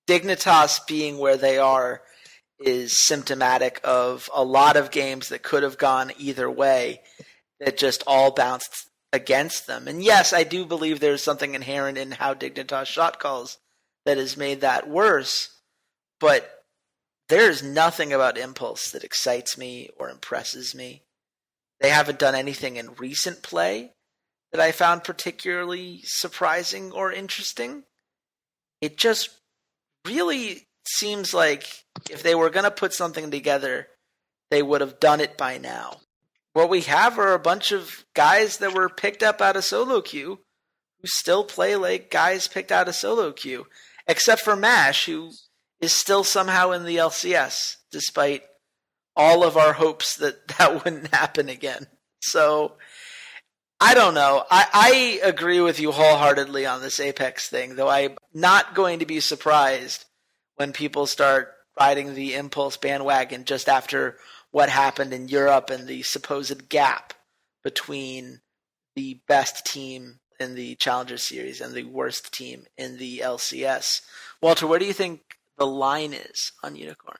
[0.07, 2.01] Dignitas being where they are
[2.59, 7.01] is symptomatic of a lot of games that could have gone either way
[7.59, 9.87] that just all bounced against them.
[9.87, 13.59] And yes, I do believe there's something inherent in how Dignitas shot calls
[14.03, 15.59] that has made that worse.
[16.19, 16.49] But
[17.29, 21.03] there is nothing about Impulse that excites me or impresses me.
[21.79, 23.91] They haven't done anything in recent play
[24.51, 27.83] that I found particularly surprising or interesting.
[28.81, 29.29] It just
[30.05, 31.65] really seems like
[32.09, 33.87] if they were going to put something together,
[34.51, 35.97] they would have done it by now.
[36.53, 40.01] What we have are a bunch of guys that were picked up out of solo
[40.01, 40.39] queue
[41.01, 43.65] who still play like guys picked out of solo queue,
[44.07, 45.31] except for Mash, who
[45.83, 48.43] is still somehow in the LCS, despite
[49.17, 51.87] all of our hopes that that wouldn't happen again.
[52.21, 52.77] So
[53.81, 54.45] I don't know.
[54.49, 59.05] I, I agree with you wholeheartedly on this Apex thing, though I'm not going to
[59.05, 60.05] be surprised
[60.55, 64.17] when people start riding the impulse bandwagon just after
[64.51, 67.13] what happened in Europe and the supposed gap
[67.61, 68.39] between
[68.95, 74.01] the best team in the Challenger Series and the worst team in the LCS.
[74.41, 75.21] Walter, where do you think
[75.57, 77.17] the line is on Unikrn?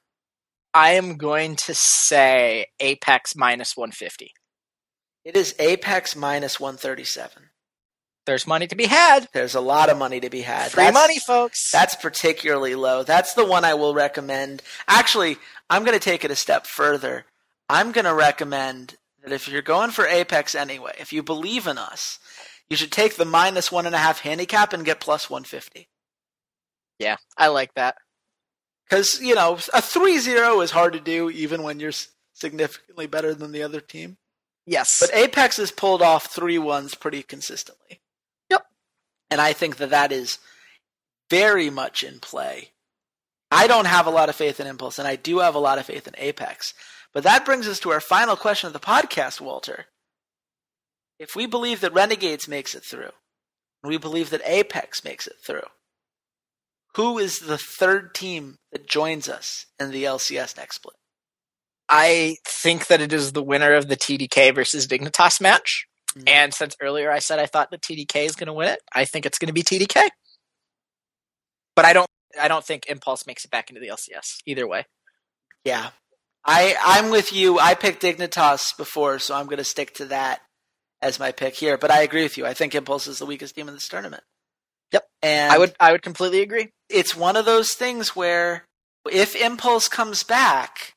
[0.74, 4.32] I am going to say Apex minus 150.
[5.24, 7.50] It is Apex minus 137.
[8.26, 9.28] There's money to be had.
[9.34, 10.72] There's a lot of money to be had.
[10.72, 11.72] Free that's, money, folks.
[11.72, 13.04] That's particularly low.
[13.04, 14.62] That's the one I will recommend.
[14.88, 15.38] Actually,
[15.70, 17.26] I'm going to take it a step further.
[17.70, 21.78] I'm going to recommend that if you're going for Apex anyway, if you believe in
[21.78, 22.20] us,
[22.70, 25.90] you should take the minus one and a half handicap and get plus 150.
[27.00, 27.96] Yeah, I like that.
[28.90, 31.94] Because, you know, a 3 0 is hard to do even when you're
[32.34, 34.18] significantly better than the other team.
[34.66, 34.98] Yes.
[35.00, 38.02] But Apex has pulled off three ones pretty consistently.
[38.50, 38.66] Yep.
[39.30, 40.40] And I think that that is
[41.30, 42.70] very much in play.
[43.52, 45.78] I don't have a lot of faith in Impulse, and I do have a lot
[45.78, 46.74] of faith in Apex.
[47.14, 49.86] But that brings us to our final question of the podcast, Walter.
[51.20, 53.12] If we believe that Renegades makes it through,
[53.84, 55.68] and we believe that Apex makes it through,
[56.96, 60.96] who is the third team that joins us in the LCS next split?
[61.90, 65.86] I think that it is the winner of the TDK versus Dignitas match.
[66.16, 66.28] Mm-hmm.
[66.28, 69.06] And since earlier I said I thought the TDK is going to win it, I
[69.06, 70.10] think it's going to be TDK.
[71.76, 74.86] But I don't I don't think Impulse makes it back into the LCS either way.
[75.64, 75.90] Yeah.
[76.46, 77.60] I I'm with you.
[77.60, 80.42] I picked Dignitas before, so I'm going to stick to that
[81.02, 82.46] as my pick here, but I agree with you.
[82.46, 84.24] I think Impulse is the weakest team in this tournament.
[84.94, 85.08] Yep.
[85.22, 86.70] And I would I would completely agree.
[86.90, 88.66] It's one of those things where
[89.12, 90.94] if Impulse comes back,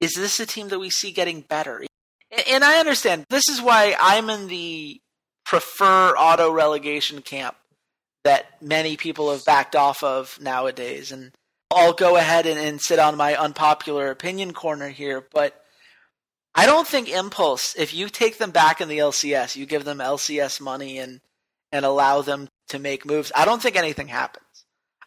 [0.00, 1.84] is this a team that we see getting better?
[2.50, 5.00] And I understand this is why I'm in the
[5.44, 7.56] prefer auto relegation camp
[8.24, 11.12] that many people have backed off of nowadays.
[11.12, 11.32] And
[11.70, 15.60] I'll go ahead and, and sit on my unpopular opinion corner here, but
[16.54, 19.98] I don't think Impulse, if you take them back in the LCS, you give them
[19.98, 21.20] LCS money and
[21.72, 24.44] and allow them to make moves, I don't think anything happens.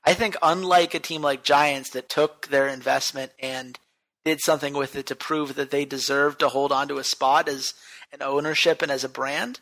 [0.03, 3.77] I think unlike a team like Giants that took their investment and
[4.23, 7.47] did something with it to prove that they deserve to hold on to a spot
[7.47, 7.73] as
[8.11, 9.59] an ownership and as a brand,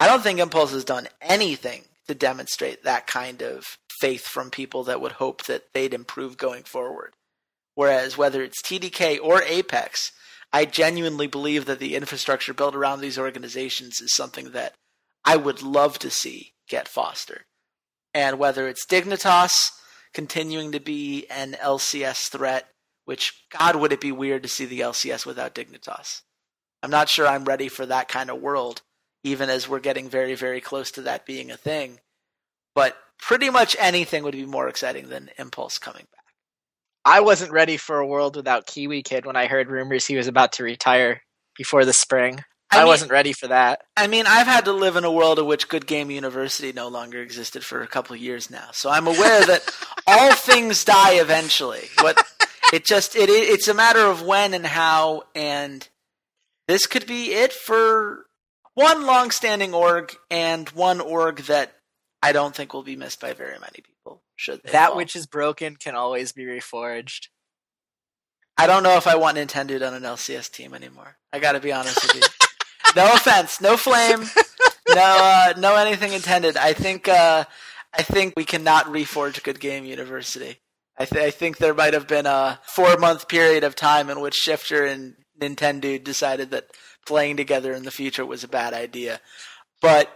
[0.00, 4.84] I don't think Impulse has done anything to demonstrate that kind of faith from people
[4.84, 7.14] that would hope that they'd improve going forward.
[7.74, 10.10] Whereas whether it's TDK or Apex,
[10.52, 14.74] I genuinely believe that the infrastructure built around these organizations is something that
[15.24, 17.44] I would love to see get fostered.
[18.14, 19.70] And whether it's Dignitas
[20.16, 22.68] continuing to be an LCS threat,
[23.04, 26.22] which, God, would it be weird to see the LCS without Dignitas.
[26.82, 28.80] I'm not sure I'm ready for that kind of world,
[29.22, 32.00] even as we're getting very, very close to that being a thing.
[32.74, 36.34] But pretty much anything would be more exciting than Impulse coming back.
[37.04, 40.52] I wasn't ready for a world without KiWiKiD when I heard rumors he was about
[40.54, 41.22] to retire
[41.56, 42.42] before the spring.
[42.70, 43.84] I, I mean, wasn't ready for that.
[43.96, 46.88] I mean, I've had to live in a world in which Good Game University no
[46.88, 49.62] longer existed for a couple years now, so I'm aware that
[50.06, 51.84] all things die eventually.
[51.96, 52.24] But
[52.72, 55.88] it just it it's a matter of when and how, and
[56.66, 58.26] this could be it for
[58.74, 61.72] one long-standing org and one org that
[62.22, 64.22] I don't think will be missed by very many people.
[64.34, 64.96] Should that fall.
[64.96, 67.28] which is broken can always be reforged.
[68.58, 71.18] I don't know if I want Nintendude on an LCS team anymore.
[71.32, 72.22] I got to be honest with you.
[72.96, 74.24] No offense, no flame,
[74.88, 76.56] no uh, no anything intended.
[76.56, 77.44] I think uh,
[77.92, 80.56] I think we cannot reforge Good Game University.
[80.98, 84.20] I, th- I think there might have been a four month period of time in
[84.20, 86.68] which Shiphtur and Nintendude decided that
[87.06, 89.20] playing together in the future was a bad idea.
[89.82, 90.10] But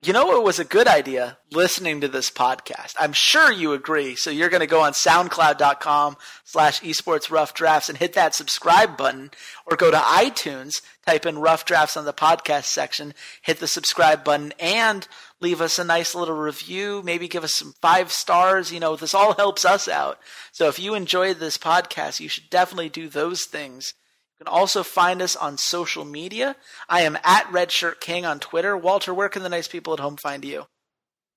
[0.00, 1.38] you know it was a good idea?
[1.50, 2.94] Listening to this podcast.
[3.00, 4.14] I'm sure you agree.
[4.14, 8.96] So you're going to go on soundcloud.com slash esports rough drafts and hit that subscribe
[8.96, 9.32] button
[9.66, 14.22] or go to iTunes, type in rough drafts on the podcast section, hit the subscribe
[14.22, 15.08] button and
[15.40, 17.02] leave us a nice little review.
[17.04, 18.72] Maybe give us some five stars.
[18.72, 20.20] You know, this all helps us out.
[20.52, 23.94] So if you enjoyed this podcast, you should definitely do those things.
[24.38, 26.54] You can also find us on social media.
[26.88, 28.76] I am at Redshirt King on Twitter.
[28.76, 30.66] Walter, where can the nice people at home find you?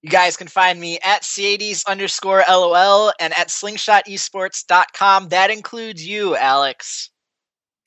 [0.03, 5.29] You guys can find me at CADs underscore LOL and at slingshotesports.com.
[5.29, 7.09] That includes you, Alex.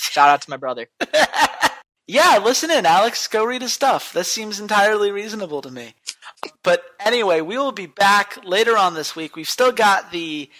[0.01, 0.89] Shout out to my brother.
[2.07, 3.27] yeah, listen in, Alex.
[3.29, 4.13] Go read his stuff.
[4.13, 5.95] This seems entirely reasonable to me.
[6.63, 9.35] But anyway, we will be back later on this week.
[9.35, 10.51] We've still got the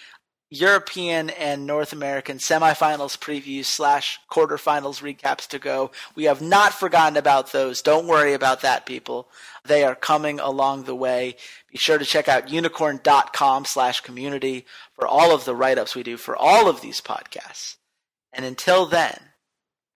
[0.51, 5.91] European and North American semifinals previews slash quarterfinals recaps to go.
[6.15, 7.83] We have not forgotten about those.
[7.83, 9.29] Don't worry about that, people.
[9.65, 11.37] They are coming along the way.
[11.73, 16.03] Be sure to check out unikrn.com slash community for all of the write ups we
[16.03, 17.77] do for all of these podcasts.
[18.33, 19.19] And until then,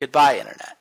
[0.00, 0.77] goodbye, Internet.